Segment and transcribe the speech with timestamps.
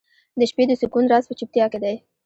[0.39, 1.95] •د شپې د سکون راز په چوپتیا کې دی.